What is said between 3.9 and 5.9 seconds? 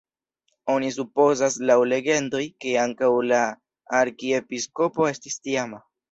arkiepiskopo estis tiama.